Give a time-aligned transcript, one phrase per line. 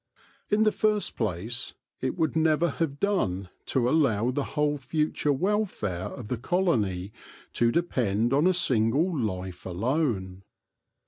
[0.49, 6.07] In the first place, it would never have done to allow the whole future welfare
[6.09, 7.13] of the colony
[7.53, 10.41] to depend on a single life alone.